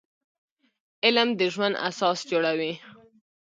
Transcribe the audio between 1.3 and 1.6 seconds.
د